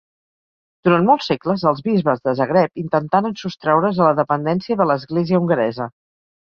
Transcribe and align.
Durant 0.87 1.05
molts 1.09 1.27
segles 1.31 1.65
els 1.73 1.83
bisbes 1.89 2.25
de 2.29 2.35
Zagreb 2.41 2.83
intentaren 2.85 3.39
sostraure's 3.45 4.01
a 4.03 4.09
la 4.11 4.19
dependència 4.25 4.83
de 4.83 4.93
l'església 4.93 5.45
hongaresa. 5.45 5.91